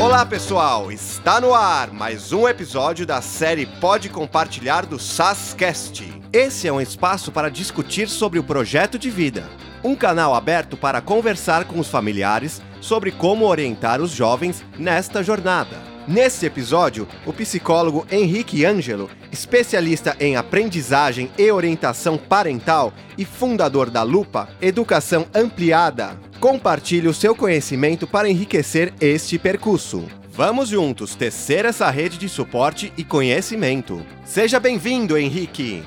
Olá 0.00 0.24
pessoal, 0.24 0.90
está 0.90 1.42
no 1.42 1.52
ar 1.52 1.92
mais 1.92 2.32
um 2.32 2.48
episódio 2.48 3.04
da 3.04 3.20
série 3.20 3.66
Pode 3.66 4.08
Compartilhar 4.08 4.86
do 4.86 4.98
SASCast. 4.98 6.22
Esse 6.32 6.66
é 6.66 6.72
um 6.72 6.80
espaço 6.80 7.30
para 7.30 7.50
discutir 7.50 8.08
sobre 8.08 8.38
o 8.38 8.42
projeto 8.42 8.98
de 8.98 9.10
vida, 9.10 9.46
um 9.84 9.94
canal 9.94 10.34
aberto 10.34 10.74
para 10.74 11.02
conversar 11.02 11.66
com 11.66 11.78
os 11.78 11.88
familiares 11.88 12.62
sobre 12.80 13.12
como 13.12 13.44
orientar 13.44 14.00
os 14.00 14.10
jovens 14.10 14.64
nesta 14.78 15.22
jornada. 15.22 15.89
Nesse 16.08 16.46
episódio, 16.46 17.06
o 17.26 17.32
psicólogo 17.32 18.06
Henrique 18.10 18.64
Ângelo, 18.64 19.10
especialista 19.30 20.16
em 20.18 20.34
aprendizagem 20.34 21.30
e 21.38 21.50
orientação 21.50 22.16
parental 22.16 22.92
e 23.18 23.24
fundador 23.24 23.90
da 23.90 24.02
Lupa 24.02 24.48
Educação 24.62 25.26
Ampliada, 25.34 26.18
compartilha 26.40 27.10
o 27.10 27.14
seu 27.14 27.34
conhecimento 27.34 28.06
para 28.06 28.28
enriquecer 28.28 28.94
este 29.00 29.38
percurso. 29.38 30.04
Vamos 30.32 30.70
juntos 30.70 31.14
tecer 31.14 31.66
essa 31.66 31.90
rede 31.90 32.16
de 32.16 32.28
suporte 32.28 32.92
e 32.96 33.04
conhecimento. 33.04 34.04
Seja 34.24 34.58
bem-vindo, 34.58 35.18
Henrique! 35.18 35.84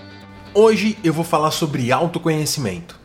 Hoje 0.54 0.95
eu 1.04 1.12
vou 1.12 1.23
falar 1.26 1.49
sobre 1.49 1.91
autoconhecimento. 1.91 2.99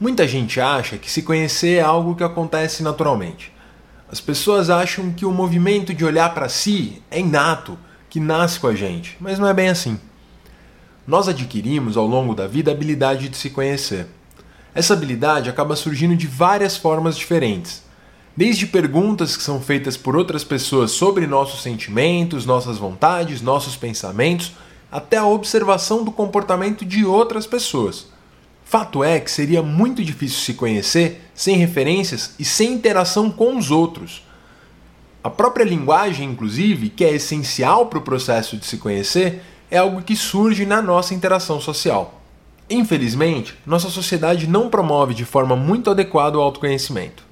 Muita 0.00 0.26
gente 0.26 0.60
acha 0.60 0.98
que 0.98 1.08
se 1.08 1.22
conhecer 1.22 1.78
é 1.78 1.80
algo 1.80 2.16
que 2.16 2.24
acontece 2.24 2.82
naturalmente. 2.82 3.51
As 4.12 4.20
pessoas 4.20 4.68
acham 4.68 5.10
que 5.10 5.24
o 5.24 5.32
movimento 5.32 5.94
de 5.94 6.04
olhar 6.04 6.34
para 6.34 6.46
si 6.46 7.02
é 7.10 7.18
inato, 7.18 7.78
que 8.10 8.20
nasce 8.20 8.60
com 8.60 8.66
a 8.66 8.74
gente, 8.74 9.16
mas 9.18 9.38
não 9.38 9.48
é 9.48 9.54
bem 9.54 9.70
assim. 9.70 9.98
Nós 11.06 11.28
adquirimos 11.28 11.96
ao 11.96 12.06
longo 12.06 12.34
da 12.34 12.46
vida 12.46 12.70
a 12.70 12.74
habilidade 12.74 13.30
de 13.30 13.38
se 13.38 13.48
conhecer. 13.48 14.06
Essa 14.74 14.92
habilidade 14.92 15.48
acaba 15.48 15.74
surgindo 15.74 16.14
de 16.14 16.26
várias 16.26 16.76
formas 16.76 17.16
diferentes. 17.16 17.84
Desde 18.36 18.66
perguntas 18.66 19.34
que 19.34 19.42
são 19.42 19.62
feitas 19.62 19.96
por 19.96 20.14
outras 20.14 20.44
pessoas 20.44 20.90
sobre 20.90 21.26
nossos 21.26 21.62
sentimentos, 21.62 22.44
nossas 22.44 22.76
vontades, 22.76 23.40
nossos 23.40 23.76
pensamentos, 23.76 24.52
até 24.90 25.16
a 25.16 25.24
observação 25.24 26.04
do 26.04 26.12
comportamento 26.12 26.84
de 26.84 27.02
outras 27.02 27.46
pessoas. 27.46 28.11
Fato 28.72 29.04
é 29.04 29.20
que 29.20 29.30
seria 29.30 29.62
muito 29.62 30.02
difícil 30.02 30.38
se 30.38 30.54
conhecer 30.54 31.20
sem 31.34 31.58
referências 31.58 32.34
e 32.38 32.44
sem 32.46 32.72
interação 32.72 33.30
com 33.30 33.58
os 33.58 33.70
outros. 33.70 34.26
A 35.22 35.28
própria 35.28 35.62
linguagem, 35.62 36.30
inclusive, 36.30 36.88
que 36.88 37.04
é 37.04 37.12
essencial 37.12 37.84
para 37.84 37.98
o 37.98 38.02
processo 38.02 38.56
de 38.56 38.64
se 38.64 38.78
conhecer, 38.78 39.42
é 39.70 39.76
algo 39.76 40.00
que 40.00 40.16
surge 40.16 40.64
na 40.64 40.80
nossa 40.80 41.12
interação 41.12 41.60
social. 41.60 42.22
Infelizmente, 42.70 43.54
nossa 43.66 43.90
sociedade 43.90 44.46
não 44.46 44.70
promove 44.70 45.12
de 45.12 45.26
forma 45.26 45.54
muito 45.54 45.90
adequada 45.90 46.38
o 46.38 46.40
autoconhecimento. 46.40 47.24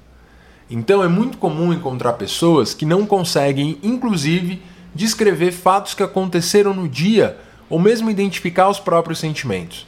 Então 0.69 1.03
é 1.03 1.07
muito 1.07 1.39
comum 1.39 1.73
encontrar 1.73 2.13
pessoas 2.13 2.75
que 2.75 2.85
não 2.85 3.03
conseguem, 3.03 3.79
inclusive, 3.81 4.61
descrever 4.93 5.51
fatos 5.51 5.95
que 5.95 6.03
aconteceram 6.03 6.71
no 6.71 6.87
dia 6.87 7.35
ou 7.67 7.79
mesmo 7.79 8.11
identificar 8.11 8.69
os 8.69 8.79
próprios 8.79 9.17
sentimentos. 9.17 9.87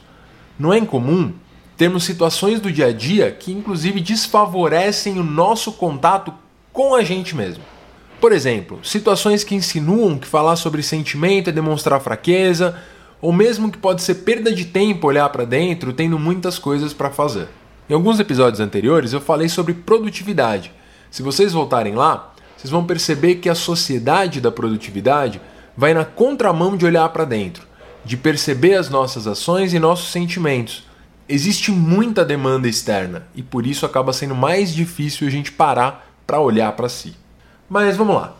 Não 0.58 0.72
é 0.72 0.78
incomum 0.78 1.32
temos 1.76 2.04
situações 2.04 2.60
do 2.60 2.70
dia 2.70 2.86
a 2.86 2.92
dia 2.92 3.30
que, 3.32 3.52
inclusive, 3.52 4.00
desfavorecem 4.00 5.18
o 5.18 5.24
nosso 5.24 5.72
contato 5.72 6.32
com 6.72 6.94
a 6.94 7.02
gente 7.02 7.34
mesmo. 7.34 7.64
Por 8.20 8.32
exemplo, 8.32 8.78
situações 8.82 9.42
que 9.42 9.54
insinuam 9.54 10.18
que 10.18 10.26
falar 10.26 10.56
sobre 10.56 10.82
sentimento 10.82 11.50
é 11.50 11.52
demonstrar 11.52 12.00
fraqueza, 12.00 12.78
ou 13.20 13.32
mesmo 13.32 13.70
que 13.70 13.78
pode 13.78 14.02
ser 14.02 14.16
perda 14.16 14.52
de 14.52 14.64
tempo 14.66 15.08
olhar 15.08 15.28
para 15.30 15.44
dentro 15.44 15.92
tendo 15.92 16.18
muitas 16.18 16.58
coisas 16.58 16.92
para 16.92 17.10
fazer. 17.10 17.48
Em 17.90 17.94
alguns 17.94 18.20
episódios 18.20 18.60
anteriores 18.60 19.12
eu 19.12 19.20
falei 19.20 19.48
sobre 19.48 19.74
produtividade. 19.74 20.72
Se 21.10 21.22
vocês 21.22 21.52
voltarem 21.52 21.94
lá, 21.94 22.32
vocês 22.56 22.70
vão 22.70 22.84
perceber 22.84 23.36
que 23.36 23.48
a 23.48 23.54
sociedade 23.54 24.40
da 24.40 24.50
produtividade 24.50 25.40
vai 25.76 25.92
na 25.92 26.04
contramão 26.04 26.76
de 26.76 26.86
olhar 26.86 27.08
para 27.10 27.24
dentro, 27.24 27.66
de 28.04 28.16
perceber 28.16 28.74
as 28.74 28.88
nossas 28.88 29.26
ações 29.26 29.74
e 29.74 29.78
nossos 29.78 30.10
sentimentos 30.10 30.84
existe 31.28 31.70
muita 31.70 32.24
demanda 32.24 32.68
externa 32.68 33.26
e 33.34 33.42
por 33.42 33.66
isso 33.66 33.86
acaba 33.86 34.12
sendo 34.12 34.34
mais 34.34 34.74
difícil 34.74 35.26
a 35.26 35.30
gente 35.30 35.52
parar 35.52 36.14
para 36.26 36.40
olhar 36.40 36.72
para 36.72 36.88
si. 36.88 37.14
Mas 37.68 37.96
vamos 37.96 38.16
lá. 38.16 38.36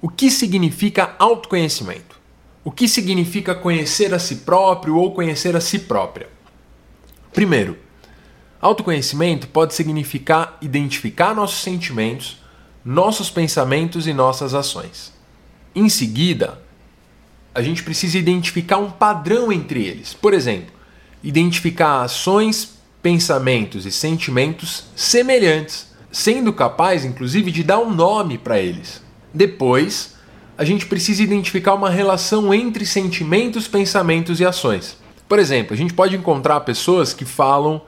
O 0.00 0.08
que 0.08 0.30
significa 0.30 1.14
autoconhecimento? 1.18 2.18
O 2.64 2.70
que 2.70 2.88
significa 2.88 3.54
conhecer 3.54 4.14
a 4.14 4.18
si 4.18 4.36
próprio 4.36 4.96
ou 4.96 5.12
conhecer 5.12 5.56
a 5.56 5.60
si 5.60 5.78
própria? 5.80 6.28
Primeiro, 7.32 7.78
autoconhecimento 8.60 9.48
pode 9.48 9.74
significar 9.74 10.58
identificar 10.60 11.34
nossos 11.34 11.62
sentimentos, 11.62 12.38
nossos 12.84 13.30
pensamentos 13.30 14.06
e 14.06 14.12
nossas 14.12 14.54
ações. 14.54 15.12
Em 15.74 15.88
seguida, 15.88 16.60
a 17.54 17.62
gente 17.62 17.82
precisa 17.82 18.18
identificar 18.18 18.78
um 18.78 18.90
padrão 18.90 19.52
entre 19.52 19.84
eles. 19.84 20.14
Por 20.14 20.34
exemplo, 20.34 20.79
identificar 21.22 22.02
ações, 22.02 22.78
pensamentos 23.02 23.86
e 23.86 23.90
sentimentos 23.90 24.84
semelhantes, 24.94 25.88
sendo 26.10 26.52
capaz, 26.52 27.04
inclusive, 27.04 27.50
de 27.50 27.62
dar 27.62 27.78
um 27.78 27.90
nome 27.90 28.36
para 28.38 28.58
eles. 28.58 29.02
Depois, 29.32 30.16
a 30.58 30.64
gente 30.64 30.86
precisa 30.86 31.22
identificar 31.22 31.74
uma 31.74 31.88
relação 31.88 32.52
entre 32.52 32.84
sentimentos, 32.84 33.66
pensamentos 33.68 34.40
e 34.40 34.44
ações. 34.44 34.98
Por 35.28 35.38
exemplo, 35.38 35.72
a 35.72 35.76
gente 35.76 35.94
pode 35.94 36.16
encontrar 36.16 36.60
pessoas 36.60 37.14
que 37.14 37.24
falam: 37.24 37.80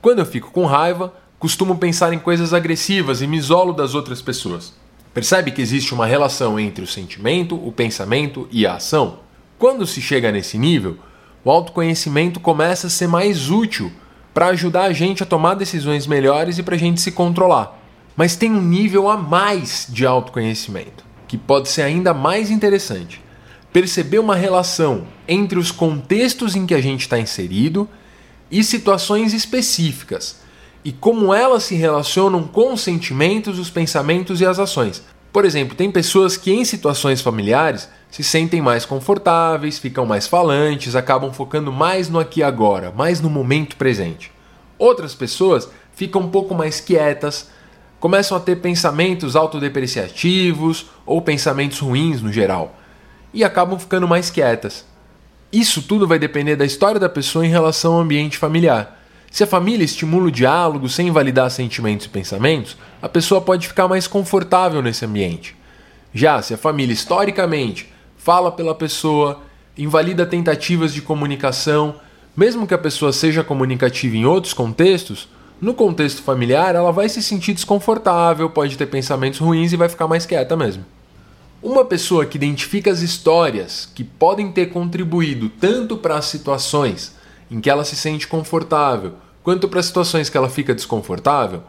quando 0.00 0.18
eu 0.18 0.26
fico 0.26 0.50
com 0.50 0.66
raiva, 0.66 1.12
costumo 1.38 1.78
pensar 1.78 2.12
em 2.12 2.18
coisas 2.18 2.52
agressivas 2.52 3.22
e 3.22 3.26
me 3.26 3.38
isolo 3.38 3.72
das 3.72 3.94
outras 3.94 4.20
pessoas. 4.20 4.74
Percebe 5.14 5.50
que 5.50 5.60
existe 5.60 5.92
uma 5.92 6.06
relação 6.06 6.58
entre 6.58 6.84
o 6.84 6.86
sentimento, 6.86 7.54
o 7.54 7.72
pensamento 7.72 8.48
e 8.50 8.66
a 8.66 8.76
ação? 8.76 9.18
Quando 9.58 9.86
se 9.86 10.00
chega 10.00 10.32
nesse 10.32 10.56
nível, 10.56 10.98
o 11.44 11.50
autoconhecimento 11.50 12.40
começa 12.40 12.86
a 12.86 12.90
ser 12.90 13.08
mais 13.08 13.50
útil 13.50 13.92
para 14.32 14.46
ajudar 14.48 14.84
a 14.84 14.92
gente 14.92 15.22
a 15.22 15.26
tomar 15.26 15.54
decisões 15.54 16.06
melhores 16.06 16.58
e 16.58 16.62
para 16.62 16.74
a 16.74 16.78
gente 16.78 17.00
se 17.00 17.12
controlar. 17.12 17.78
Mas 18.16 18.36
tem 18.36 18.52
um 18.52 18.62
nível 18.62 19.08
a 19.08 19.16
mais 19.16 19.86
de 19.88 20.06
autoconhecimento, 20.06 21.04
que 21.26 21.36
pode 21.36 21.68
ser 21.68 21.82
ainda 21.82 22.14
mais 22.14 22.50
interessante. 22.50 23.20
Perceber 23.72 24.18
uma 24.18 24.36
relação 24.36 25.06
entre 25.26 25.58
os 25.58 25.70
contextos 25.70 26.54
em 26.54 26.66
que 26.66 26.74
a 26.74 26.80
gente 26.80 27.00
está 27.00 27.18
inserido 27.18 27.88
e 28.50 28.62
situações 28.62 29.32
específicas, 29.32 30.40
e 30.84 30.92
como 30.92 31.32
elas 31.32 31.62
se 31.62 31.74
relacionam 31.74 32.44
com 32.44 32.74
os 32.74 32.82
sentimentos, 32.82 33.58
os 33.58 33.70
pensamentos 33.70 34.40
e 34.40 34.46
as 34.46 34.58
ações. 34.58 35.02
Por 35.32 35.46
exemplo, 35.46 35.74
tem 35.74 35.90
pessoas 35.90 36.36
que 36.36 36.52
em 36.52 36.64
situações 36.64 37.22
familiares 37.22 37.88
se 38.10 38.22
sentem 38.22 38.60
mais 38.60 38.84
confortáveis, 38.84 39.78
ficam 39.78 40.04
mais 40.04 40.26
falantes, 40.26 40.94
acabam 40.94 41.32
focando 41.32 41.72
mais 41.72 42.10
no 42.10 42.18
aqui 42.18 42.40
e 42.40 42.42
agora, 42.42 42.92
mais 42.94 43.20
no 43.20 43.30
momento 43.30 43.76
presente. 43.76 44.30
Outras 44.78 45.14
pessoas 45.14 45.70
ficam 45.94 46.20
um 46.20 46.28
pouco 46.28 46.54
mais 46.54 46.80
quietas, 46.80 47.48
começam 47.98 48.36
a 48.36 48.40
ter 48.40 48.56
pensamentos 48.56 49.34
autodepreciativos 49.34 50.86
ou 51.06 51.22
pensamentos 51.22 51.78
ruins 51.78 52.20
no 52.20 52.30
geral 52.30 52.76
e 53.32 53.42
acabam 53.42 53.78
ficando 53.78 54.06
mais 54.06 54.28
quietas. 54.28 54.84
Isso 55.50 55.82
tudo 55.82 56.06
vai 56.06 56.18
depender 56.18 56.56
da 56.56 56.66
história 56.66 57.00
da 57.00 57.08
pessoa 57.08 57.46
em 57.46 57.50
relação 57.50 57.94
ao 57.94 58.00
ambiente 58.00 58.36
familiar. 58.36 59.01
Se 59.32 59.42
a 59.42 59.46
família 59.46 59.82
estimula 59.82 60.26
o 60.26 60.30
diálogo 60.30 60.90
sem 60.90 61.08
invalidar 61.08 61.50
sentimentos 61.50 62.04
e 62.04 62.10
pensamentos, 62.10 62.76
a 63.00 63.08
pessoa 63.08 63.40
pode 63.40 63.66
ficar 63.66 63.88
mais 63.88 64.06
confortável 64.06 64.82
nesse 64.82 65.06
ambiente. 65.06 65.56
Já 66.12 66.42
se 66.42 66.52
a 66.52 66.58
família 66.58 66.92
historicamente 66.92 67.90
fala 68.18 68.52
pela 68.52 68.74
pessoa, 68.74 69.40
invalida 69.76 70.26
tentativas 70.26 70.92
de 70.92 71.00
comunicação, 71.00 71.94
mesmo 72.36 72.66
que 72.66 72.74
a 72.74 72.78
pessoa 72.78 73.10
seja 73.10 73.42
comunicativa 73.42 74.14
em 74.14 74.26
outros 74.26 74.52
contextos, 74.52 75.30
no 75.58 75.72
contexto 75.72 76.22
familiar 76.22 76.74
ela 76.74 76.92
vai 76.92 77.08
se 77.08 77.22
sentir 77.22 77.54
desconfortável, 77.54 78.50
pode 78.50 78.76
ter 78.76 78.84
pensamentos 78.84 79.38
ruins 79.38 79.72
e 79.72 79.78
vai 79.78 79.88
ficar 79.88 80.06
mais 80.06 80.26
quieta 80.26 80.54
mesmo. 80.58 80.84
Uma 81.62 81.86
pessoa 81.86 82.26
que 82.26 82.36
identifica 82.36 82.90
as 82.90 83.00
histórias 83.00 83.88
que 83.94 84.04
podem 84.04 84.52
ter 84.52 84.66
contribuído 84.66 85.48
tanto 85.48 85.96
para 85.96 86.18
as 86.18 86.26
situações 86.26 87.21
em 87.52 87.60
que 87.60 87.68
ela 87.68 87.84
se 87.84 87.94
sente 87.94 88.26
confortável, 88.26 89.12
quanto 89.42 89.68
para 89.68 89.82
situações 89.82 90.30
que 90.30 90.36
ela 90.38 90.48
fica 90.48 90.74
desconfortável, 90.74 91.62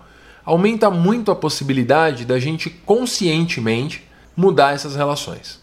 aumenta 0.45 0.89
muito 0.89 1.29
a 1.29 1.35
possibilidade 1.35 2.23
da 2.23 2.39
gente 2.39 2.69
conscientemente 2.69 4.07
mudar 4.35 4.73
essas 4.73 4.95
relações. 4.95 5.59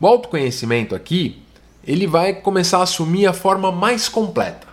O 0.00 0.08
autoconhecimento 0.08 0.92
aqui, 0.92 1.40
ele 1.86 2.04
vai 2.04 2.34
começar 2.34 2.78
a 2.78 2.82
assumir 2.82 3.26
a 3.26 3.32
forma 3.32 3.70
mais 3.70 4.08
completa. 4.08 4.66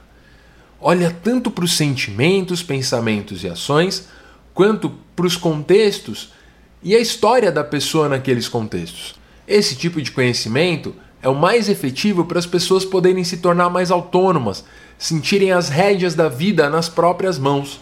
Olha 0.79 1.15
tanto 1.23 1.51
para 1.51 1.63
os 1.63 1.77
sentimentos, 1.77 2.63
pensamentos 2.63 3.43
e 3.43 3.47
ações, 3.47 4.07
quanto 4.51 4.89
para 5.15 5.27
os 5.27 5.37
contextos 5.37 6.33
e 6.81 6.95
a 6.95 6.99
história 6.99 7.51
da 7.51 7.63
pessoa 7.63 8.09
naqueles 8.09 8.47
contextos. 8.47 9.13
Esse 9.47 9.75
tipo 9.75 10.01
de 10.01 10.09
conhecimento 10.09 10.95
é 11.21 11.29
o 11.29 11.35
mais 11.35 11.69
efetivo 11.69 12.25
para 12.25 12.39
as 12.39 12.45
pessoas 12.45 12.83
poderem 12.83 13.23
se 13.23 13.37
tornar 13.37 13.69
mais 13.69 13.91
autônomas, 13.91 14.65
sentirem 14.97 15.51
as 15.51 15.69
rédeas 15.69 16.15
da 16.15 16.27
vida 16.27 16.69
nas 16.69 16.89
próprias 16.89 17.37
mãos. 17.37 17.79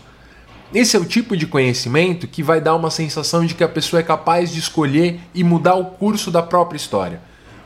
Esse 0.74 0.96
é 0.96 1.00
o 1.00 1.06
tipo 1.06 1.36
de 1.36 1.48
conhecimento 1.48 2.28
que 2.28 2.44
vai 2.44 2.62
dar 2.62 2.76
uma 2.76 2.92
sensação 2.92 3.46
de 3.46 3.56
que 3.56 3.64
a 3.64 3.70
pessoa 3.70 4.02
é 4.02 4.04
capaz 4.04 4.52
de 4.52 4.60
escolher 4.60 5.20
e 5.34 5.44
mudar 5.44 5.76
o 5.76 5.86
curso 5.86 6.30
da 6.30 6.44
própria 6.44 6.78
história. 6.78 7.22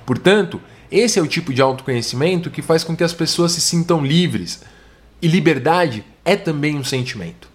Portanto, 0.05 0.61
esse 0.91 1.17
é 1.17 1.21
o 1.21 1.27
tipo 1.27 1.53
de 1.53 1.61
autoconhecimento 1.61 2.51
que 2.51 2.61
faz 2.61 2.83
com 2.83 2.95
que 2.95 3.03
as 3.03 3.13
pessoas 3.13 3.51
se 3.51 3.61
sintam 3.61 4.05
livres. 4.05 4.61
E 5.21 5.27
liberdade 5.27 6.05
é 6.23 6.35
também 6.35 6.77
um 6.77 6.83
sentimento. 6.83 7.49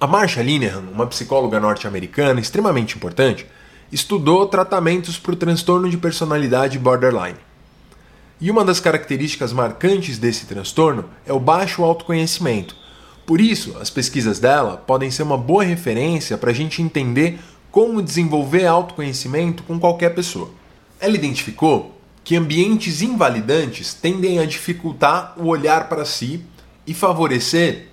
A 0.00 0.06
Marsha 0.06 0.42
Linehan, 0.42 0.84
uma 0.92 1.06
psicóloga 1.06 1.60
norte-americana 1.60 2.40
extremamente 2.40 2.96
importante, 2.96 3.46
estudou 3.92 4.46
tratamentos 4.46 5.18
para 5.18 5.32
o 5.32 5.36
transtorno 5.36 5.88
de 5.88 5.96
personalidade 5.96 6.78
borderline. 6.78 7.36
E 8.40 8.50
uma 8.50 8.64
das 8.64 8.80
características 8.80 9.52
marcantes 9.52 10.18
desse 10.18 10.46
transtorno 10.46 11.04
é 11.26 11.32
o 11.32 11.38
baixo 11.40 11.84
autoconhecimento, 11.84 12.74
por 13.30 13.40
isso, 13.40 13.76
as 13.80 13.88
pesquisas 13.88 14.40
dela 14.40 14.76
podem 14.76 15.08
ser 15.08 15.22
uma 15.22 15.38
boa 15.38 15.62
referência 15.62 16.36
para 16.36 16.50
a 16.50 16.52
gente 16.52 16.82
entender 16.82 17.38
como 17.70 18.02
desenvolver 18.02 18.66
autoconhecimento 18.66 19.62
com 19.62 19.78
qualquer 19.78 20.16
pessoa. 20.16 20.50
Ela 20.98 21.14
identificou 21.14 21.96
que 22.24 22.34
ambientes 22.34 23.02
invalidantes 23.02 23.94
tendem 23.94 24.40
a 24.40 24.44
dificultar 24.44 25.34
o 25.36 25.46
olhar 25.46 25.88
para 25.88 26.04
si 26.04 26.44
e 26.84 26.92
favorecer 26.92 27.86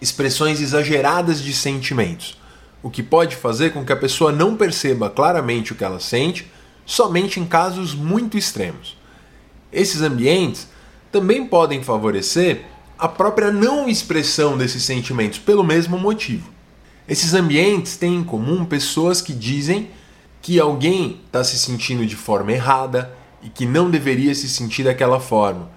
expressões 0.00 0.58
exageradas 0.58 1.42
de 1.42 1.52
sentimentos, 1.52 2.40
o 2.82 2.88
que 2.88 3.02
pode 3.02 3.36
fazer 3.36 3.74
com 3.74 3.84
que 3.84 3.92
a 3.92 3.96
pessoa 3.96 4.32
não 4.32 4.56
perceba 4.56 5.10
claramente 5.10 5.72
o 5.72 5.74
que 5.74 5.84
ela 5.84 6.00
sente 6.00 6.50
somente 6.86 7.38
em 7.38 7.44
casos 7.44 7.94
muito 7.94 8.38
extremos. 8.38 8.97
Esses 9.72 10.02
ambientes 10.02 10.68
também 11.12 11.46
podem 11.46 11.82
favorecer 11.82 12.64
a 12.98 13.06
própria 13.06 13.52
não 13.52 13.88
expressão 13.88 14.56
desses 14.56 14.82
sentimentos 14.82 15.38
pelo 15.38 15.62
mesmo 15.62 15.98
motivo. 15.98 16.50
Esses 17.06 17.32
ambientes 17.32 17.96
têm 17.96 18.16
em 18.16 18.24
comum 18.24 18.64
pessoas 18.64 19.20
que 19.22 19.32
dizem 19.32 19.88
que 20.42 20.58
alguém 20.58 21.20
está 21.26 21.42
se 21.42 21.58
sentindo 21.58 22.04
de 22.04 22.16
forma 22.16 22.52
errada 22.52 23.14
e 23.42 23.48
que 23.48 23.64
não 23.64 23.90
deveria 23.90 24.34
se 24.34 24.48
sentir 24.48 24.84
daquela 24.84 25.20
forma. 25.20 25.70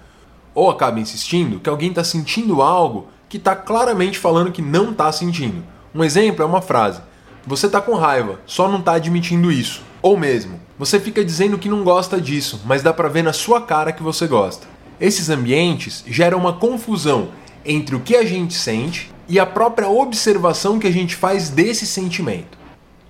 Ou 0.53 0.69
acaba 0.69 0.99
insistindo 0.99 1.59
que 1.59 1.69
alguém 1.69 1.89
está 1.89 2.03
sentindo 2.03 2.61
algo 2.61 3.07
que 3.29 3.37
está 3.37 3.55
claramente 3.55 4.17
falando 4.17 4.51
que 4.51 4.61
não 4.61 4.91
está 4.91 5.11
sentindo. 5.11 5.63
Um 5.95 6.03
exemplo 6.03 6.43
é 6.43 6.45
uma 6.45 6.61
frase: 6.61 7.01
Você 7.45 7.67
está 7.67 7.79
com 7.79 7.95
raiva, 7.95 8.39
só 8.45 8.69
não 8.69 8.79
está 8.79 8.93
admitindo 8.93 9.51
isso. 9.51 9.81
Ou 10.01 10.17
mesmo, 10.17 10.59
você 10.81 10.99
fica 10.99 11.23
dizendo 11.23 11.59
que 11.59 11.69
não 11.69 11.83
gosta 11.83 12.19
disso, 12.19 12.59
mas 12.65 12.81
dá 12.81 12.91
para 12.91 13.07
ver 13.07 13.21
na 13.21 13.33
sua 13.33 13.61
cara 13.61 13.91
que 13.91 14.01
você 14.01 14.25
gosta. 14.25 14.65
Esses 14.99 15.29
ambientes 15.29 16.03
geram 16.07 16.39
uma 16.39 16.53
confusão 16.53 17.29
entre 17.63 17.95
o 17.95 17.99
que 17.99 18.15
a 18.15 18.25
gente 18.25 18.55
sente 18.55 19.11
e 19.29 19.39
a 19.39 19.45
própria 19.45 19.87
observação 19.87 20.79
que 20.79 20.87
a 20.87 20.91
gente 20.91 21.15
faz 21.15 21.51
desse 21.51 21.85
sentimento. 21.85 22.57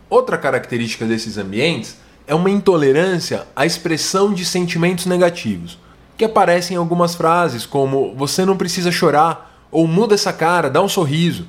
Outra 0.09 0.37
característica 0.37 1.05
desses 1.05 1.37
ambientes 1.37 1.95
é 2.27 2.35
uma 2.35 2.49
intolerância 2.49 3.47
à 3.55 3.65
expressão 3.65 4.33
de 4.33 4.43
sentimentos 4.43 5.05
negativos, 5.05 5.79
que 6.17 6.25
aparecem 6.25 6.75
em 6.75 6.77
algumas 6.77 7.15
frases 7.15 7.65
como 7.65 8.13
você 8.17 8.43
não 8.43 8.57
precisa 8.57 8.91
chorar 8.91 9.65
ou 9.71 9.87
muda 9.87 10.13
essa 10.13 10.33
cara, 10.33 10.69
dá 10.69 10.81
um 10.81 10.89
sorriso. 10.89 11.47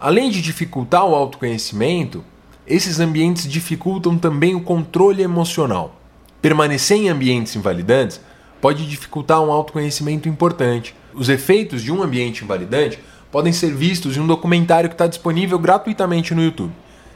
Além 0.00 0.28
de 0.28 0.42
dificultar 0.42 1.06
o 1.06 1.14
autoconhecimento, 1.14 2.24
esses 2.66 3.00
ambientes 3.00 3.48
dificultam 3.48 4.16
também 4.16 4.54
o 4.54 4.60
controle 4.60 5.22
emocional. 5.22 6.00
Permanecer 6.40 6.96
em 6.96 7.08
ambientes 7.08 7.56
invalidantes 7.56 8.20
pode 8.60 8.86
dificultar 8.86 9.40
um 9.40 9.50
autoconhecimento 9.50 10.28
importante. 10.28 10.94
Os 11.12 11.28
efeitos 11.28 11.82
de 11.82 11.90
um 11.90 12.02
ambiente 12.02 12.44
invalidante 12.44 12.98
podem 13.30 13.52
ser 13.52 13.74
vistos 13.74 14.16
em 14.16 14.20
um 14.20 14.26
documentário 14.26 14.88
que 14.88 14.94
está 14.94 15.06
disponível 15.06 15.58
gratuitamente 15.58 16.34
no 16.34 16.42
YouTube. 16.42 16.72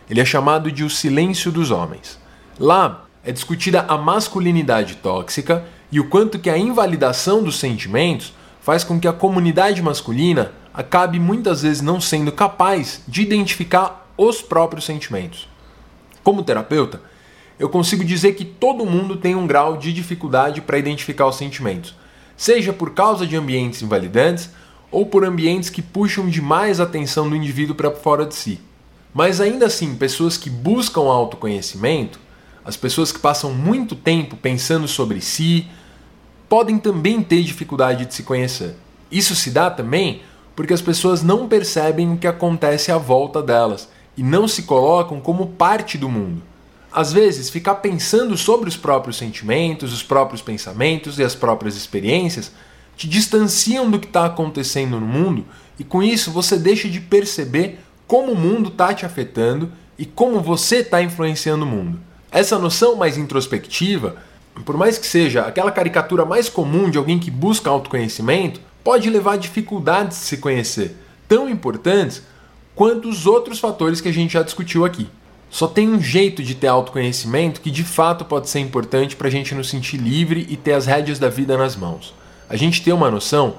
Ele 0.09 0.21
é 0.21 0.25
chamado 0.25 0.71
de 0.73 0.83
O 0.83 0.91
Silêncio 0.91 1.53
dos 1.53 1.71
Homens. 1.71 2.19
Lá 2.59 3.05
é 3.25 3.31
discutida 3.31 3.85
a 3.89 3.99
masculinidade 3.99 4.97
tóxica 4.97 5.65
e 5.91 6.01
o 6.01 6.09
quanto 6.09 6.39
que 6.39 6.51
a 6.51 6.59
invalidação 6.59 7.43
dos 7.43 7.59
sentimentos 7.59 8.33
faz 8.61 8.83
com 8.83 8.99
que 8.99 9.07
a 9.07 9.13
comunidade 9.13 9.83
masculina 9.83 10.53
acabe 10.73 11.21
muitas 11.21 11.63
vezes 11.63 11.83
não 11.83 12.01
sendo 12.01 12.33
capaz 12.33 13.03
de 13.07 13.23
identificar 13.23 14.06
os 14.17 14.41
próprios 14.41 14.85
sentimentos. 14.85 15.49
Como 16.23 16.43
terapeuta, 16.43 17.01
eu 17.59 17.69
consigo 17.69 18.05
dizer 18.05 18.35
que 18.35 18.45
todo 18.45 18.87
mundo 18.87 19.17
tem 19.17 19.35
um 19.35 19.47
grau 19.47 19.77
de 19.77 19.93
dificuldade 19.93 20.61
para 20.61 20.79
identificar 20.79 21.27
os 21.27 21.37
sentimentos, 21.37 21.95
seja 22.37 22.73
por 22.73 22.93
causa 22.93 23.27
de 23.27 23.37
ambientes 23.37 23.83
invalidantes 23.83 24.51
ou 24.91 25.07
por 25.07 25.25
ambientes 25.25 25.71
que 25.71 25.83
puxam 25.83 26.29
demais 26.29 26.81
a 26.81 26.85
atenção 26.85 27.29
do 27.29 27.37
indivíduo 27.37 27.75
para 27.75 27.91
fora 27.91 28.27
de 28.27 28.35
si. 28.35 28.61
Mas 29.13 29.41
ainda 29.41 29.67
assim, 29.67 29.97
pessoas 29.97 30.37
que 30.37 30.51
buscam 30.51 31.03
autoconhecimento, 31.03 32.21
as 32.65 32.77
pessoas 32.77 33.11
que 33.11 33.19
passam 33.19 33.53
muito 33.53 33.95
tempo 33.95 34.37
pensando 34.37 34.87
sobre 34.87 35.21
si, 35.21 35.67
podem 36.49 36.79
também 36.79 37.23
ter 37.23 37.43
dificuldade 37.43 38.05
de 38.05 38.15
se 38.15 38.23
conhecer. 38.23 38.75
Isso 39.11 39.35
se 39.35 39.51
dá 39.51 39.71
também 39.71 40.23
porque 40.55 40.73
as 40.73 40.83
pessoas 40.83 41.23
não 41.23 41.49
percebem 41.49 42.13
o 42.13 42.19
que 42.19 42.27
acontece 42.27 42.91
à 42.91 42.99
volta 42.99 43.43
delas 43.43 43.89
e 44.17 44.23
não 44.23 44.49
se 44.49 44.63
colocam 44.63 45.21
como 45.21 45.49
parte 45.49 45.99
do 45.99 46.09
mundo. 46.09 46.43
Às 46.93 47.13
vezes, 47.13 47.51
ficar 47.51 47.77
pensando 47.77 48.37
sobre 48.37 48.69
os 48.69 48.77
próprios 48.77 49.17
sentimentos, 49.17 49.93
os 49.93 50.03
próprios 50.03 50.41
pensamentos 50.41 51.19
e 51.19 51.23
as 51.23 51.35
próprias 51.35 51.77
experiências 51.77 52.53
te 52.97 53.07
distanciam 53.07 53.91
do 53.91 53.99
que 53.99 54.07
está 54.07 54.25
acontecendo 54.25 54.99
no 54.99 55.07
mundo 55.07 55.45
e 55.79 55.85
com 55.85 56.03
isso 56.03 56.31
você 56.31 56.57
deixa 56.57 56.89
de 56.89 57.01
perceber 57.01 57.81
como 58.07 58.33
o 58.33 58.37
mundo 58.37 58.69
está 58.69 58.95
te 58.95 59.05
afetando 59.05 59.71
e 59.99 60.07
como 60.07 60.41
você 60.41 60.77
está 60.77 61.03
influenciando 61.03 61.65
o 61.65 61.69
mundo. 61.69 62.01
Essa 62.31 62.59
noção 62.59 62.97
mais 62.97 63.19
introspectiva, 63.19 64.17
por 64.65 64.77
mais 64.77 64.97
que 64.97 65.07
seja 65.07 65.43
aquela 65.43 65.71
caricatura 65.71 66.25
mais 66.25 66.49
comum 66.49 66.89
de 66.89 66.99
alguém 66.99 67.19
que 67.19 67.31
busca 67.31 67.69
autoconhecimento, 67.69 68.61
pode 68.83 69.11
levar 69.11 69.35
a 69.35 69.39
dificuldades 69.39 70.19
de 70.19 70.25
se 70.25 70.37
conhecer, 70.39 70.97
tão 71.29 71.49
importantes 71.49 72.23
quanto 72.77 73.09
os 73.09 73.27
outros 73.27 73.59
fatores 73.59 74.03
que 74.03 74.09
a 74.09 74.13
gente 74.13 74.35
já 74.35 74.43
discutiu 74.43 74.85
aqui. 74.85 75.09
Só 75.49 75.67
tem 75.67 75.89
um 75.89 76.01
jeito 76.01 76.43
de 76.43 76.55
ter 76.55 76.67
autoconhecimento 76.67 77.63
que 77.63 77.71
de 77.71 77.83
fato 77.83 78.25
pode 78.25 78.51
ser 78.51 78.61
importante 78.61 79.17
para 79.17 79.29
a 79.29 79.31
gente 79.31 79.55
nos 79.55 79.71
sentir 79.71 79.97
livre 79.97 80.47
e 80.51 80.57
ter 80.57 80.75
as 80.75 80.85
rédeas 80.85 81.19
da 81.19 81.31
vida 81.31 81.57
nas 81.57 81.75
mãos. 81.75 82.15
A 82.49 82.55
gente 82.55 82.83
ter 82.83 82.93
uma 82.93 83.11
noção 83.11 83.57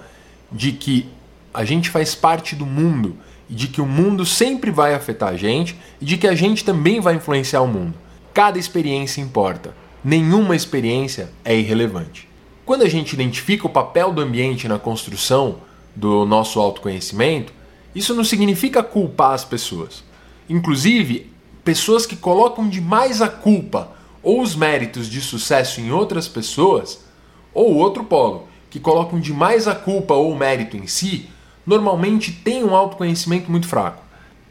de 0.51 0.71
que 0.71 1.09
a 1.51 1.65
gente 1.65 1.89
faz 1.89 2.13
parte 2.13 2.55
do 2.55 2.65
mundo 2.65 3.17
e 3.49 3.55
de 3.55 3.67
que 3.67 3.81
o 3.81 3.85
mundo 3.85 4.23
sempre 4.25 4.69
vai 4.69 4.93
afetar 4.93 5.29
a 5.29 5.37
gente 5.37 5.75
e 5.99 6.05
de 6.05 6.17
que 6.17 6.27
a 6.27 6.35
gente 6.35 6.63
também 6.63 6.99
vai 6.99 7.15
influenciar 7.15 7.61
o 7.61 7.67
mundo. 7.67 7.95
Cada 8.33 8.59
experiência 8.59 9.19
importa. 9.19 9.73
Nenhuma 10.03 10.55
experiência 10.55 11.31
é 11.43 11.57
irrelevante. 11.57 12.29
Quando 12.63 12.83
a 12.83 12.89
gente 12.89 13.13
identifica 13.13 13.65
o 13.65 13.71
papel 13.71 14.13
do 14.13 14.21
ambiente 14.21 14.67
na 14.67 14.77
construção 14.77 15.55
do 15.95 16.23
nosso 16.25 16.59
autoconhecimento, 16.59 17.56
isso 17.95 18.13
não 18.13 18.23
significa 18.23 18.83
culpar 18.83 19.31
as 19.31 19.45
pessoas. 19.45 20.03
Inclusive, 20.49 21.31
pessoas 21.63 22.05
que 22.05 22.15
colocam 22.15 22.69
demais 22.69 23.21
a 23.21 23.27
culpa 23.27 23.91
ou 24.23 24.41
os 24.41 24.55
méritos 24.55 25.09
de 25.09 25.21
sucesso 25.21 25.79
em 25.79 25.91
outras 25.91 26.27
pessoas, 26.27 27.05
ou 27.53 27.75
outro 27.75 28.03
polo, 28.03 28.47
que 28.69 28.79
colocam 28.79 29.19
demais 29.19 29.67
a 29.67 29.75
culpa 29.75 30.13
ou 30.13 30.31
o 30.31 30.37
mérito 30.37 30.77
em 30.77 30.87
si, 30.87 31.29
normalmente 31.65 32.31
têm 32.31 32.63
um 32.63 32.75
autoconhecimento 32.75 33.49
muito 33.49 33.67
fraco. 33.67 34.03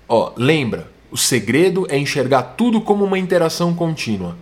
Ó, 0.08 0.32
lembra, 0.36 0.90
o 1.10 1.16
segredo 1.16 1.86
é 1.88 1.98
enxergar 1.98 2.42
tudo 2.56 2.80
como 2.80 3.04
uma 3.04 3.18
interação 3.18 3.74
contínua. 3.74 4.36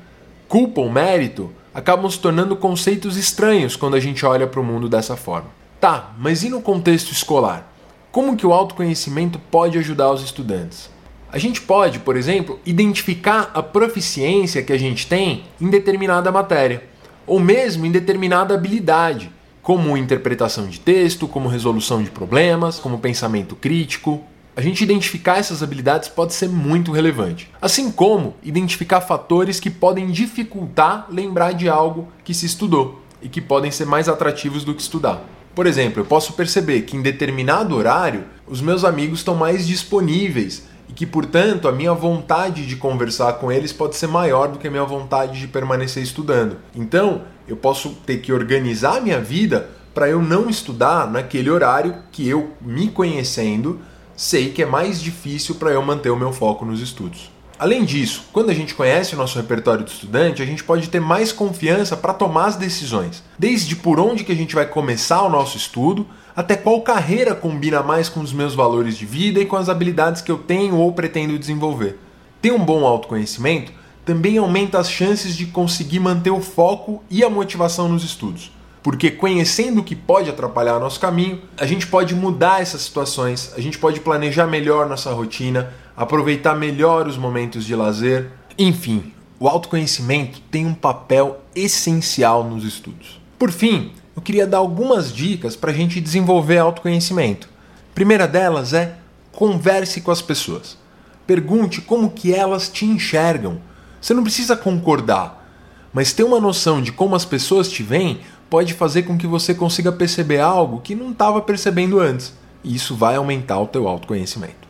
Culpa 0.48 0.80
ou 0.80 0.90
mérito 0.90 1.50
acabam 1.72 2.10
se 2.10 2.18
tornando 2.18 2.56
conceitos 2.56 3.16
estranhos 3.16 3.76
quando 3.76 3.96
a 3.96 4.00
gente 4.00 4.24
olha 4.24 4.46
para 4.46 4.60
o 4.60 4.64
mundo 4.64 4.88
dessa 4.88 5.16
forma. 5.16 5.48
Tá, 5.80 6.12
mas 6.18 6.42
e 6.42 6.48
no 6.48 6.62
contexto 6.62 7.12
escolar? 7.12 7.73
Como 8.14 8.36
que 8.36 8.46
o 8.46 8.52
autoconhecimento 8.52 9.40
pode 9.40 9.76
ajudar 9.76 10.12
os 10.12 10.22
estudantes? 10.22 10.88
A 11.32 11.36
gente 11.36 11.60
pode, 11.60 11.98
por 11.98 12.16
exemplo, 12.16 12.60
identificar 12.64 13.50
a 13.52 13.60
proficiência 13.60 14.62
que 14.62 14.72
a 14.72 14.78
gente 14.78 15.08
tem 15.08 15.46
em 15.60 15.68
determinada 15.68 16.30
matéria, 16.30 16.84
ou 17.26 17.40
mesmo 17.40 17.84
em 17.84 17.90
determinada 17.90 18.54
habilidade, 18.54 19.32
como 19.60 19.96
interpretação 19.96 20.68
de 20.68 20.78
texto, 20.78 21.26
como 21.26 21.48
resolução 21.48 22.04
de 22.04 22.10
problemas, 22.12 22.78
como 22.78 23.00
pensamento 23.00 23.56
crítico. 23.56 24.22
A 24.54 24.60
gente 24.60 24.84
identificar 24.84 25.38
essas 25.38 25.60
habilidades 25.60 26.08
pode 26.08 26.34
ser 26.34 26.48
muito 26.48 26.92
relevante, 26.92 27.50
assim 27.60 27.90
como 27.90 28.36
identificar 28.44 29.00
fatores 29.00 29.58
que 29.58 29.70
podem 29.70 30.12
dificultar 30.12 31.08
lembrar 31.10 31.50
de 31.50 31.68
algo 31.68 32.06
que 32.22 32.32
se 32.32 32.46
estudou 32.46 33.02
e 33.20 33.28
que 33.28 33.40
podem 33.40 33.72
ser 33.72 33.86
mais 33.86 34.08
atrativos 34.08 34.62
do 34.62 34.72
que 34.72 34.82
estudar. 34.82 35.33
Por 35.54 35.66
exemplo, 35.66 36.00
eu 36.00 36.04
posso 36.04 36.32
perceber 36.32 36.82
que 36.82 36.96
em 36.96 37.02
determinado 37.02 37.76
horário 37.76 38.24
os 38.46 38.60
meus 38.60 38.84
amigos 38.84 39.20
estão 39.20 39.36
mais 39.36 39.66
disponíveis 39.66 40.64
e 40.88 40.92
que, 40.92 41.06
portanto, 41.06 41.68
a 41.68 41.72
minha 41.72 41.94
vontade 41.94 42.66
de 42.66 42.76
conversar 42.76 43.34
com 43.34 43.52
eles 43.52 43.72
pode 43.72 43.96
ser 43.96 44.08
maior 44.08 44.48
do 44.48 44.58
que 44.58 44.66
a 44.66 44.70
minha 44.70 44.84
vontade 44.84 45.38
de 45.38 45.46
permanecer 45.46 46.02
estudando. 46.02 46.56
Então, 46.74 47.22
eu 47.46 47.56
posso 47.56 47.90
ter 48.04 48.18
que 48.18 48.32
organizar 48.32 48.96
a 48.96 49.00
minha 49.00 49.20
vida 49.20 49.70
para 49.94 50.08
eu 50.08 50.20
não 50.20 50.50
estudar 50.50 51.08
naquele 51.08 51.48
horário 51.48 51.96
que 52.10 52.28
eu, 52.28 52.50
me 52.60 52.88
conhecendo, 52.88 53.80
sei 54.16 54.50
que 54.50 54.62
é 54.62 54.66
mais 54.66 55.00
difícil 55.00 55.54
para 55.54 55.70
eu 55.70 55.82
manter 55.82 56.10
o 56.10 56.16
meu 56.16 56.32
foco 56.32 56.64
nos 56.64 56.80
estudos. 56.80 57.33
Além 57.56 57.84
disso, 57.84 58.24
quando 58.32 58.50
a 58.50 58.54
gente 58.54 58.74
conhece 58.74 59.14
o 59.14 59.16
nosso 59.16 59.38
repertório 59.38 59.84
de 59.84 59.92
estudante, 59.92 60.42
a 60.42 60.46
gente 60.46 60.64
pode 60.64 60.88
ter 60.88 61.00
mais 61.00 61.30
confiança 61.30 61.96
para 61.96 62.12
tomar 62.12 62.46
as 62.46 62.56
decisões, 62.56 63.22
desde 63.38 63.76
por 63.76 64.00
onde 64.00 64.24
que 64.24 64.32
a 64.32 64.36
gente 64.36 64.54
vai 64.54 64.66
começar 64.66 65.22
o 65.22 65.28
nosso 65.28 65.56
estudo, 65.56 66.04
até 66.34 66.56
qual 66.56 66.80
carreira 66.80 67.32
combina 67.32 67.80
mais 67.80 68.08
com 68.08 68.20
os 68.20 68.32
meus 68.32 68.54
valores 68.54 68.96
de 68.96 69.06
vida 69.06 69.38
e 69.38 69.46
com 69.46 69.56
as 69.56 69.68
habilidades 69.68 70.20
que 70.20 70.32
eu 70.32 70.38
tenho 70.38 70.76
ou 70.76 70.92
pretendo 70.92 71.38
desenvolver. 71.38 71.96
Ter 72.42 72.50
um 72.52 72.58
bom 72.58 72.84
autoconhecimento 72.84 73.72
também 74.04 74.36
aumenta 74.36 74.78
as 74.78 74.90
chances 74.90 75.36
de 75.36 75.46
conseguir 75.46 76.00
manter 76.00 76.30
o 76.30 76.40
foco 76.40 77.02
e 77.08 77.22
a 77.22 77.30
motivação 77.30 77.88
nos 77.88 78.04
estudos. 78.04 78.52
Porque 78.82 79.10
conhecendo 79.10 79.80
o 79.80 79.84
que 79.84 79.96
pode 79.96 80.28
atrapalhar 80.28 80.78
nosso 80.78 81.00
caminho, 81.00 81.40
a 81.56 81.64
gente 81.64 81.86
pode 81.86 82.14
mudar 82.14 82.60
essas 82.60 82.82
situações, 82.82 83.50
a 83.56 83.60
gente 83.60 83.78
pode 83.78 84.00
planejar 84.00 84.46
melhor 84.46 84.86
nossa 84.86 85.10
rotina, 85.10 85.72
aproveitar 85.96 86.54
melhor 86.54 87.06
os 87.06 87.16
momentos 87.16 87.64
de 87.64 87.74
lazer. 87.74 88.30
Enfim, 88.58 89.12
o 89.38 89.48
autoconhecimento 89.48 90.40
tem 90.50 90.66
um 90.66 90.74
papel 90.74 91.40
essencial 91.54 92.44
nos 92.44 92.64
estudos. 92.64 93.20
Por 93.38 93.50
fim, 93.50 93.92
eu 94.16 94.22
queria 94.22 94.46
dar 94.46 94.58
algumas 94.58 95.12
dicas 95.12 95.56
para 95.56 95.70
a 95.70 95.74
gente 95.74 96.00
desenvolver 96.00 96.58
autoconhecimento. 96.58 97.48
Primeira 97.94 98.26
delas 98.26 98.72
é 98.72 98.96
converse 99.32 100.00
com 100.00 100.10
as 100.10 100.22
pessoas. 100.22 100.78
Pergunte 101.26 101.80
como 101.80 102.10
que 102.10 102.34
elas 102.34 102.68
te 102.68 102.84
enxergam. 102.84 103.58
Você 104.00 104.14
não 104.14 104.22
precisa 104.22 104.56
concordar, 104.56 105.44
mas 105.92 106.12
ter 106.12 106.22
uma 106.22 106.40
noção 106.40 106.82
de 106.82 106.92
como 106.92 107.16
as 107.16 107.24
pessoas 107.24 107.68
te 107.68 107.82
veem 107.82 108.20
pode 108.50 108.74
fazer 108.74 109.02
com 109.02 109.16
que 109.16 109.26
você 109.26 109.54
consiga 109.54 109.90
perceber 109.90 110.40
algo 110.40 110.80
que 110.80 110.94
não 110.94 111.10
estava 111.10 111.40
percebendo 111.40 111.98
antes. 111.98 112.34
E 112.62 112.74
isso 112.74 112.94
vai 112.94 113.16
aumentar 113.16 113.58
o 113.58 113.66
teu 113.66 113.88
autoconhecimento. 113.88 114.63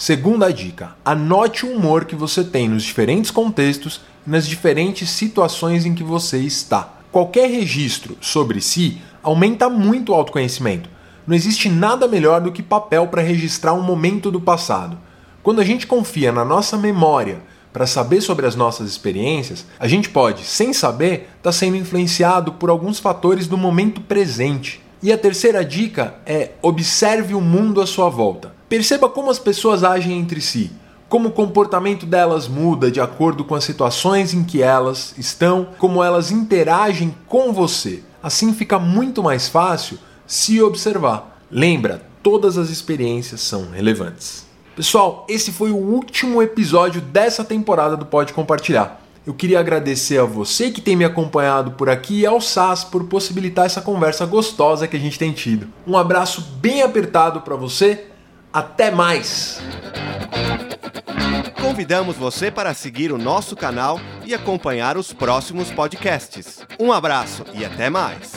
Segunda 0.00 0.50
dica: 0.50 0.96
anote 1.04 1.66
o 1.66 1.76
humor 1.76 2.06
que 2.06 2.16
você 2.16 2.42
tem 2.42 2.70
nos 2.70 2.84
diferentes 2.84 3.30
contextos 3.30 4.00
e 4.26 4.30
nas 4.30 4.48
diferentes 4.48 5.10
situações 5.10 5.84
em 5.84 5.94
que 5.94 6.02
você 6.02 6.38
está. 6.38 6.94
Qualquer 7.12 7.50
registro 7.50 8.16
sobre 8.18 8.62
si 8.62 8.96
aumenta 9.22 9.68
muito 9.68 10.10
o 10.10 10.14
autoconhecimento. 10.14 10.88
Não 11.26 11.36
existe 11.36 11.68
nada 11.68 12.08
melhor 12.08 12.40
do 12.40 12.50
que 12.50 12.62
papel 12.62 13.08
para 13.08 13.20
registrar 13.20 13.74
um 13.74 13.82
momento 13.82 14.30
do 14.30 14.40
passado. 14.40 14.96
Quando 15.42 15.60
a 15.60 15.64
gente 15.66 15.86
confia 15.86 16.32
na 16.32 16.46
nossa 16.46 16.78
memória 16.78 17.42
para 17.70 17.86
saber 17.86 18.22
sobre 18.22 18.46
as 18.46 18.56
nossas 18.56 18.88
experiências, 18.88 19.66
a 19.78 19.86
gente 19.86 20.08
pode, 20.08 20.44
sem 20.44 20.72
saber, 20.72 21.12
estar 21.12 21.42
tá 21.42 21.52
sendo 21.52 21.76
influenciado 21.76 22.52
por 22.52 22.70
alguns 22.70 22.98
fatores 22.98 23.46
do 23.46 23.58
momento 23.58 24.00
presente. 24.00 24.80
E 25.02 25.12
a 25.12 25.18
terceira 25.18 25.62
dica 25.62 26.14
é 26.24 26.52
observe 26.62 27.34
o 27.34 27.40
mundo 27.42 27.82
à 27.82 27.86
sua 27.86 28.08
volta. 28.08 28.49
Perceba 28.70 29.08
como 29.08 29.32
as 29.32 29.38
pessoas 29.40 29.82
agem 29.82 30.16
entre 30.16 30.40
si, 30.40 30.70
como 31.08 31.30
o 31.30 31.32
comportamento 31.32 32.06
delas 32.06 32.46
muda 32.46 32.88
de 32.88 33.00
acordo 33.00 33.44
com 33.44 33.56
as 33.56 33.64
situações 33.64 34.32
em 34.32 34.44
que 34.44 34.62
elas 34.62 35.12
estão, 35.18 35.70
como 35.76 36.04
elas 36.04 36.30
interagem 36.30 37.12
com 37.26 37.52
você. 37.52 38.00
Assim 38.22 38.54
fica 38.54 38.78
muito 38.78 39.24
mais 39.24 39.48
fácil 39.48 39.98
se 40.24 40.62
observar. 40.62 41.42
Lembra, 41.50 42.06
todas 42.22 42.56
as 42.56 42.70
experiências 42.70 43.40
são 43.40 43.70
relevantes. 43.72 44.46
Pessoal, 44.76 45.26
esse 45.28 45.50
foi 45.50 45.72
o 45.72 45.76
último 45.76 46.40
episódio 46.40 47.00
dessa 47.00 47.42
temporada 47.42 47.96
do 47.96 48.06
Pode 48.06 48.32
Compartilhar. 48.32 49.02
Eu 49.26 49.34
queria 49.34 49.58
agradecer 49.58 50.18
a 50.18 50.24
você 50.24 50.70
que 50.70 50.80
tem 50.80 50.94
me 50.94 51.04
acompanhado 51.04 51.72
por 51.72 51.88
aqui 51.90 52.20
e 52.20 52.26
ao 52.26 52.40
SAS 52.40 52.84
por 52.84 53.02
possibilitar 53.06 53.66
essa 53.66 53.82
conversa 53.82 54.24
gostosa 54.24 54.86
que 54.86 54.96
a 54.96 55.00
gente 55.00 55.18
tem 55.18 55.32
tido. 55.32 55.66
Um 55.84 55.98
abraço 55.98 56.40
bem 56.60 56.82
apertado 56.82 57.40
para 57.40 57.56
você 57.56 58.09
até 58.52 58.90
mais! 58.90 59.60
Convidamos 61.60 62.16
você 62.16 62.50
para 62.50 62.74
seguir 62.74 63.12
o 63.12 63.18
nosso 63.18 63.54
canal 63.54 64.00
e 64.24 64.34
acompanhar 64.34 64.96
os 64.96 65.12
próximos 65.12 65.70
podcasts. 65.70 66.66
Um 66.78 66.92
abraço 66.92 67.44
e 67.54 67.64
até 67.64 67.88
mais! 67.88 68.32